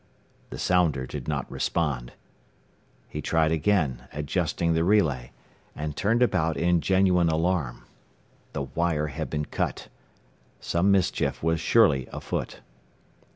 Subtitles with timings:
[0.49, 2.13] The sounder did not respond.
[3.07, 5.31] He tried again, adjusting the relay,
[5.75, 7.85] and turned about in genuine alarm.
[8.53, 9.89] The wire had been cut!
[10.59, 12.61] Some mischief was surely afoot.